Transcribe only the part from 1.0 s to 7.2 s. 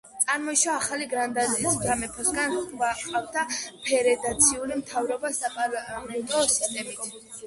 გრანადის სამეფოსგან, ჰყავდა ფედერაციული მთავრობა საპარლამენტო სისტემით.